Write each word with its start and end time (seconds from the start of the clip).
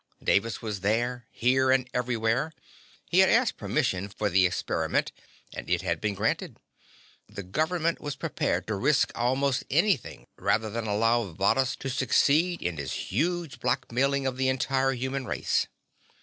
Davis 0.23 0.63
was 0.63 0.79
here, 0.79 1.27
there, 1.43 1.69
and 1.69 1.87
everywhere. 1.93 2.51
He 3.11 3.19
had 3.19 3.29
asked 3.29 3.57
permission 3.57 4.09
for 4.09 4.31
the 4.31 4.47
experiment, 4.47 5.11
and 5.53 5.69
it 5.69 5.83
has 5.83 5.97
been 5.99 6.15
granted. 6.15 6.57
The 7.29 7.43
government 7.43 8.01
was 8.01 8.15
prepared 8.15 8.65
to 8.65 8.73
risk 8.73 9.11
almost 9.13 9.63
anything 9.69 10.25
rather 10.37 10.71
than 10.71 10.87
allow 10.87 11.25
Varrhus 11.33 11.75
to 11.75 11.89
succeed 11.91 12.63
in 12.63 12.77
his 12.77 12.93
huge 13.11 13.59
blackmailing 13.59 14.25
of 14.25 14.37
the 14.37 14.49
entire 14.49 14.93
human 14.93 15.25
race. 15.27 15.67